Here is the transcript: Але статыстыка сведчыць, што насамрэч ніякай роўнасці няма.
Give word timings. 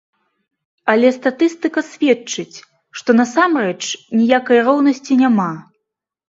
Але 0.93 1.09
статыстыка 1.17 1.83
сведчыць, 1.89 2.57
што 3.01 3.09
насамрэч 3.19 3.83
ніякай 4.23 4.57
роўнасці 4.71 5.13
няма. 5.23 5.49